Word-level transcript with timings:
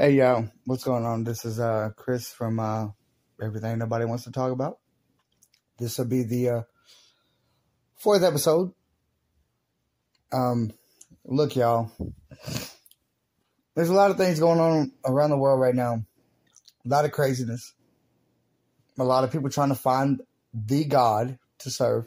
Hey 0.00 0.12
y'all, 0.12 0.48
what's 0.64 0.84
going 0.84 1.04
on? 1.04 1.24
This 1.24 1.44
is 1.44 1.58
uh 1.58 1.90
Chris 1.96 2.32
from 2.32 2.60
uh 2.60 2.86
Everything 3.42 3.78
Nobody 3.78 4.04
Wants 4.04 4.22
to 4.22 4.30
Talk 4.30 4.52
About. 4.52 4.78
This 5.76 5.98
will 5.98 6.04
be 6.04 6.22
the 6.22 6.48
uh 6.50 6.62
fourth 7.96 8.22
episode. 8.22 8.72
Um 10.32 10.70
look 11.24 11.56
y'all. 11.56 11.90
There's 13.74 13.88
a 13.88 13.92
lot 13.92 14.12
of 14.12 14.16
things 14.16 14.38
going 14.38 14.60
on 14.60 14.92
around 15.04 15.30
the 15.30 15.36
world 15.36 15.60
right 15.60 15.74
now. 15.74 16.04
A 16.84 16.88
lot 16.88 17.04
of 17.04 17.10
craziness. 17.10 17.74
A 19.00 19.04
lot 19.04 19.24
of 19.24 19.32
people 19.32 19.50
trying 19.50 19.70
to 19.70 19.74
find 19.74 20.20
the 20.54 20.84
God 20.84 21.40
to 21.58 21.70
serve. 21.72 22.06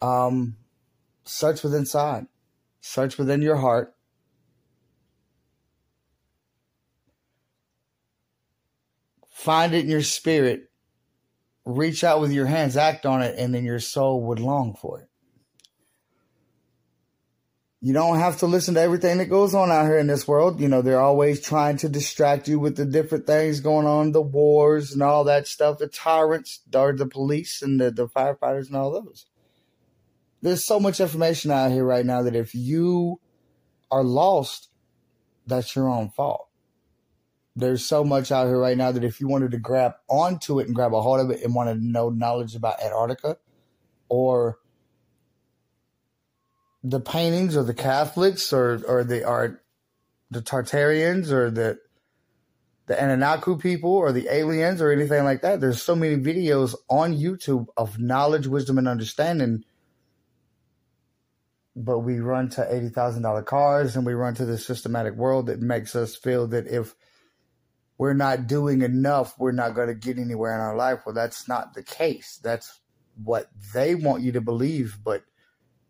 Um 0.00 0.58
search 1.24 1.64
within 1.64 1.80
inside. 1.80 2.26
Search 2.82 3.18
within 3.18 3.42
your 3.42 3.56
heart 3.56 3.93
find 9.44 9.74
it 9.74 9.84
in 9.84 9.90
your 9.90 10.02
spirit, 10.02 10.70
reach 11.66 12.02
out 12.02 12.20
with 12.20 12.32
your 12.32 12.46
hands, 12.46 12.78
act 12.78 13.04
on 13.04 13.20
it, 13.20 13.38
and 13.38 13.54
then 13.54 13.62
your 13.62 13.78
soul 13.78 14.22
would 14.22 14.40
long 14.40 14.74
for 14.74 15.00
it. 15.00 15.08
You 17.82 17.92
don't 17.92 18.18
have 18.18 18.38
to 18.38 18.46
listen 18.46 18.72
to 18.74 18.80
everything 18.80 19.18
that 19.18 19.26
goes 19.26 19.54
on 19.54 19.70
out 19.70 19.84
here 19.84 19.98
in 19.98 20.06
this 20.06 20.26
world. 20.26 20.58
You 20.58 20.68
know, 20.68 20.80
they're 20.80 20.98
always 20.98 21.42
trying 21.42 21.76
to 21.78 21.90
distract 21.90 22.48
you 22.48 22.58
with 22.58 22.78
the 22.78 22.86
different 22.86 23.26
things 23.26 23.60
going 23.60 23.86
on, 23.86 24.12
the 24.12 24.22
wars 24.22 24.92
and 24.92 25.02
all 25.02 25.24
that 25.24 25.46
stuff, 25.46 25.76
the 25.76 25.88
tyrants, 25.88 26.60
the 26.70 27.08
police 27.10 27.60
and 27.60 27.78
the, 27.78 27.90
the 27.90 28.08
firefighters 28.08 28.68
and 28.68 28.76
all 28.76 28.90
those. 28.90 29.26
There's 30.40 30.64
so 30.64 30.80
much 30.80 31.00
information 31.00 31.50
out 31.50 31.72
here 31.72 31.84
right 31.84 32.06
now 32.06 32.22
that 32.22 32.34
if 32.34 32.54
you 32.54 33.20
are 33.90 34.02
lost, 34.02 34.70
that's 35.46 35.76
your 35.76 35.90
own 35.90 36.08
fault 36.08 36.48
there's 37.56 37.84
so 37.84 38.02
much 38.02 38.32
out 38.32 38.46
here 38.46 38.58
right 38.58 38.76
now 38.76 38.90
that 38.90 39.04
if 39.04 39.20
you 39.20 39.28
wanted 39.28 39.52
to 39.52 39.58
grab 39.58 39.94
onto 40.08 40.58
it 40.58 40.66
and 40.66 40.74
grab 40.74 40.92
a 40.92 41.00
hold 41.00 41.20
of 41.20 41.30
it 41.30 41.42
and 41.42 41.54
wanted 41.54 41.74
to 41.74 41.86
know 41.86 42.10
knowledge 42.10 42.54
about 42.54 42.82
Antarctica 42.82 43.36
or 44.08 44.58
the 46.82 47.00
paintings 47.00 47.56
or 47.56 47.62
the 47.62 47.74
Catholics 47.74 48.52
or 48.52 48.82
or 48.86 49.04
the 49.04 49.24
art 49.24 49.64
the 50.30 50.42
Tartarians 50.42 51.30
or 51.30 51.50
the 51.50 51.78
the 52.86 53.00
Anunnaki 53.00 53.56
people 53.56 53.92
or 53.92 54.12
the 54.12 54.28
aliens 54.30 54.82
or 54.82 54.90
anything 54.90 55.24
like 55.24 55.40
that. 55.40 55.60
There's 55.60 55.80
so 55.80 55.96
many 55.96 56.16
videos 56.16 56.74
on 56.90 57.14
YouTube 57.14 57.68
of 57.78 57.98
knowledge, 57.98 58.46
wisdom, 58.46 58.76
and 58.76 58.86
understanding. 58.86 59.64
But 61.74 62.00
we 62.00 62.18
run 62.18 62.50
to 62.50 62.74
eighty 62.74 62.88
thousand 62.88 63.22
dollar 63.22 63.42
cars 63.42 63.96
and 63.96 64.04
we 64.04 64.12
run 64.12 64.34
to 64.34 64.44
the 64.44 64.58
systematic 64.58 65.14
world 65.14 65.46
that 65.46 65.60
makes 65.60 65.96
us 65.96 66.14
feel 66.14 66.46
that 66.48 66.66
if 66.66 66.94
we're 67.96 68.14
not 68.14 68.46
doing 68.46 68.82
enough, 68.82 69.38
we're 69.38 69.52
not 69.52 69.74
going 69.74 69.88
to 69.88 69.94
get 69.94 70.18
anywhere 70.18 70.54
in 70.54 70.60
our 70.60 70.76
life. 70.76 71.00
Well, 71.06 71.14
that's 71.14 71.48
not 71.48 71.74
the 71.74 71.82
case. 71.82 72.40
That's 72.42 72.80
what 73.22 73.48
they 73.72 73.94
want 73.94 74.22
you 74.22 74.32
to 74.32 74.40
believe. 74.40 74.98
But 75.02 75.22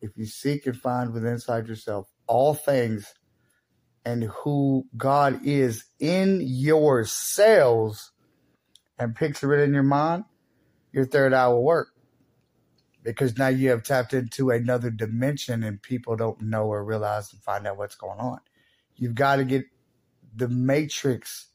if 0.00 0.16
you 0.16 0.26
seek 0.26 0.66
and 0.66 0.76
find 0.76 1.12
within 1.12 1.32
inside 1.32 1.66
yourself 1.66 2.10
all 2.26 2.54
things 2.54 3.14
and 4.04 4.24
who 4.24 4.86
God 4.96 5.46
is 5.46 5.84
in 5.98 6.40
your 6.42 7.06
cells 7.06 8.12
and 8.98 9.16
picture 9.16 9.54
it 9.54 9.64
in 9.64 9.72
your 9.72 9.82
mind, 9.82 10.24
your 10.92 11.06
third 11.06 11.32
eye 11.32 11.48
will 11.48 11.64
work. 11.64 11.88
Because 13.02 13.36
now 13.36 13.48
you 13.48 13.70
have 13.70 13.82
tapped 13.82 14.14
into 14.14 14.50
another 14.50 14.90
dimension 14.90 15.62
and 15.62 15.80
people 15.80 16.16
don't 16.16 16.40
know 16.40 16.64
or 16.64 16.84
realize 16.84 17.32
and 17.32 17.42
find 17.42 17.66
out 17.66 17.76
what's 17.76 17.96
going 17.96 18.18
on. 18.18 18.40
You've 18.96 19.14
got 19.14 19.36
to 19.36 19.44
get 19.44 19.64
the 20.34 20.48
matrix 20.48 21.48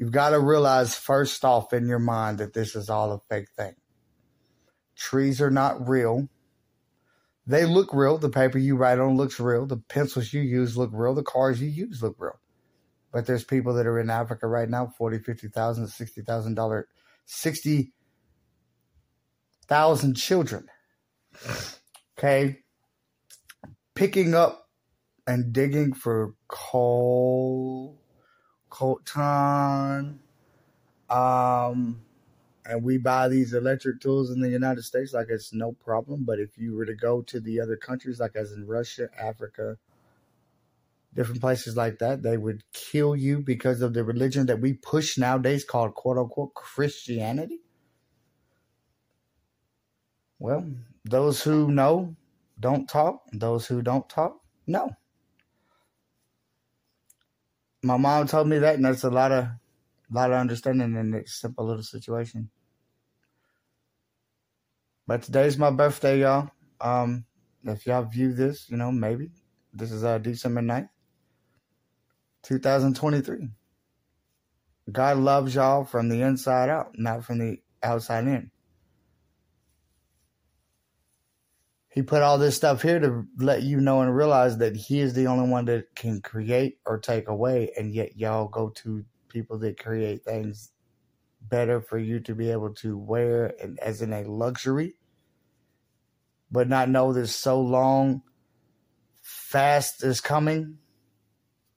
You've 0.00 0.12
got 0.12 0.30
to 0.30 0.40
realize 0.40 0.94
first 0.94 1.44
off 1.44 1.74
in 1.74 1.86
your 1.86 1.98
mind 1.98 2.38
that 2.38 2.54
this 2.54 2.74
is 2.74 2.88
all 2.88 3.12
a 3.12 3.20
fake 3.28 3.50
thing. 3.54 3.74
Trees 4.96 5.42
are 5.42 5.50
not 5.50 5.86
real. 5.86 6.30
They 7.46 7.66
look 7.66 7.92
real. 7.92 8.16
The 8.16 8.30
paper 8.30 8.56
you 8.56 8.76
write 8.76 8.98
on 8.98 9.18
looks 9.18 9.38
real. 9.38 9.66
The 9.66 9.76
pencils 9.76 10.32
you 10.32 10.40
use 10.40 10.74
look 10.74 10.88
real. 10.94 11.14
The 11.14 11.22
cars 11.22 11.60
you 11.60 11.68
use 11.68 12.02
look 12.02 12.16
real. 12.18 12.40
But 13.12 13.26
there's 13.26 13.44
people 13.44 13.74
that 13.74 13.86
are 13.86 14.00
in 14.00 14.08
Africa 14.08 14.46
right 14.46 14.70
now, 14.70 14.86
forty, 14.86 15.18
fifty 15.18 15.48
thousand, 15.48 15.88
sixty 15.88 16.22
thousand 16.22 16.54
dollar, 16.54 16.88
sixty 17.26 17.92
thousand 19.68 20.14
children. 20.14 20.66
Okay, 22.18 22.60
picking 23.94 24.34
up 24.34 24.66
and 25.26 25.52
digging 25.52 25.92
for 25.92 26.36
coal 26.48 27.99
coltan, 28.70 30.18
um, 31.10 32.02
and 32.64 32.82
we 32.82 32.98
buy 32.98 33.28
these 33.28 33.52
electric 33.52 34.00
tools 34.00 34.30
in 34.30 34.40
the 34.40 34.48
United 34.48 34.82
States 34.82 35.12
like 35.12 35.28
it's 35.28 35.52
no 35.52 35.72
problem. 35.72 36.24
But 36.24 36.38
if 36.38 36.56
you 36.56 36.74
were 36.76 36.86
to 36.86 36.94
go 36.94 37.22
to 37.22 37.40
the 37.40 37.60
other 37.60 37.76
countries, 37.76 38.20
like 38.20 38.36
as 38.36 38.52
in 38.52 38.66
Russia, 38.66 39.08
Africa, 39.18 39.76
different 41.14 41.40
places 41.40 41.76
like 41.76 41.98
that, 41.98 42.22
they 42.22 42.36
would 42.36 42.62
kill 42.72 43.16
you 43.16 43.40
because 43.40 43.82
of 43.82 43.94
the 43.94 44.04
religion 44.04 44.46
that 44.46 44.60
we 44.60 44.74
push 44.74 45.18
nowadays 45.18 45.64
called 45.64 45.94
quote 45.94 46.18
unquote 46.18 46.54
Christianity. 46.54 47.60
Well, 50.38 50.70
those 51.04 51.42
who 51.42 51.70
know 51.70 52.16
don't 52.58 52.88
talk, 52.88 53.22
those 53.32 53.66
who 53.66 53.82
don't 53.82 54.08
talk, 54.08 54.40
no 54.66 54.90
my 57.82 57.96
mom 57.96 58.26
told 58.26 58.48
me 58.48 58.58
that, 58.58 58.76
and 58.76 58.84
that's 58.84 59.04
a 59.04 59.10
lot 59.10 59.32
of, 59.32 59.48
lot 60.10 60.30
of 60.30 60.38
understanding 60.38 60.96
in 60.96 61.10
this 61.10 61.34
simple 61.34 61.66
little 61.66 61.82
situation. 61.82 62.50
But 65.06 65.22
today's 65.22 65.58
my 65.58 65.70
birthday, 65.70 66.20
y'all. 66.20 66.50
Um, 66.80 67.24
if 67.64 67.86
y'all 67.86 68.04
view 68.04 68.32
this, 68.32 68.68
you 68.70 68.76
know, 68.76 68.92
maybe 68.92 69.30
this 69.72 69.92
is 69.92 70.04
uh 70.04 70.18
December 70.18 70.60
9th, 70.60 70.88
2023. 72.42 73.48
God 74.90 75.16
loves 75.18 75.54
y'all 75.54 75.84
from 75.84 76.08
the 76.08 76.22
inside 76.22 76.68
out, 76.68 76.92
not 76.94 77.24
from 77.24 77.38
the 77.38 77.58
outside 77.82 78.26
in. 78.26 78.50
He 81.90 82.02
put 82.02 82.22
all 82.22 82.38
this 82.38 82.56
stuff 82.56 82.82
here 82.82 83.00
to 83.00 83.26
let 83.38 83.64
you 83.64 83.80
know 83.80 84.00
and 84.00 84.14
realize 84.14 84.58
that 84.58 84.76
he 84.76 85.00
is 85.00 85.12
the 85.12 85.26
only 85.26 85.48
one 85.48 85.64
that 85.64 85.94
can 85.96 86.20
create 86.22 86.78
or 86.86 86.98
take 86.98 87.28
away 87.28 87.70
and 87.76 87.92
yet 87.92 88.16
y'all 88.16 88.48
go 88.48 88.70
to 88.70 89.04
people 89.28 89.58
that 89.58 89.78
create 89.78 90.24
things 90.24 90.70
better 91.42 91.80
for 91.80 91.98
you 91.98 92.20
to 92.20 92.34
be 92.34 92.50
able 92.50 92.72
to 92.72 92.96
wear 92.96 93.52
and 93.60 93.78
as 93.80 94.02
in 94.02 94.12
a 94.12 94.22
luxury 94.24 94.94
but 96.50 96.68
not 96.68 96.88
know 96.88 97.12
that 97.12 97.26
so 97.26 97.60
long 97.60 98.22
fast 99.22 100.04
is 100.04 100.20
coming 100.20 100.78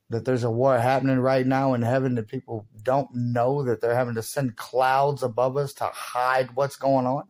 that 0.10 0.26
there's 0.26 0.44
a 0.44 0.52
war 0.52 0.78
happening 0.78 1.20
right 1.20 1.48
now 1.48 1.74
in 1.74 1.82
heaven 1.82 2.16
that 2.16 2.28
people 2.28 2.68
don't 2.84 3.10
know 3.16 3.64
that 3.64 3.82
they're 3.82 3.96
having 3.96 4.14
to 4.14 4.22
send 4.22 4.56
clouds 4.56 5.24
above 5.24 5.58
us 5.58 5.74
to 5.74 5.86
hide 5.86 6.56
what's 6.56 6.76
going 6.76 7.08
on? 7.08 7.24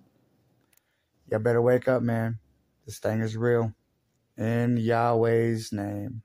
You 1.31 1.39
better 1.39 1.61
wake 1.61 1.87
up 1.87 2.01
man 2.01 2.39
this 2.85 2.99
thing 2.99 3.21
is 3.21 3.37
real. 3.37 3.73
In 4.37 4.77
Yahweh's 4.77 5.71
name. 5.71 6.23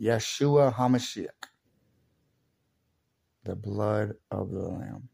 Yeshua 0.00 0.74
HaMashiach. 0.74 1.28
The 3.44 3.56
blood 3.56 4.14
of 4.30 4.50
the 4.50 4.60
Lamb. 4.60 5.08